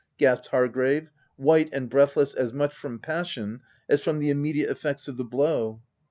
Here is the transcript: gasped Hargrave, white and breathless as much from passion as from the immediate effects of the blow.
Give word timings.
gasped 0.17 0.47
Hargrave, 0.47 1.11
white 1.35 1.69
and 1.71 1.87
breathless 1.87 2.33
as 2.33 2.51
much 2.51 2.73
from 2.73 2.97
passion 2.97 3.61
as 3.87 4.03
from 4.03 4.17
the 4.17 4.31
immediate 4.31 4.71
effects 4.71 5.07
of 5.07 5.15
the 5.15 5.23
blow. 5.23 5.79